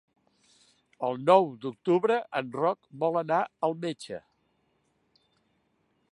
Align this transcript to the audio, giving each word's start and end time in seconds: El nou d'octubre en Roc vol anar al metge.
El 1.07 1.19
nou 1.25 1.49
d'octubre 1.65 2.17
en 2.41 2.49
Roc 2.61 2.79
vol 3.03 3.19
anar 3.21 3.41
al 3.67 3.77
metge. 3.83 4.23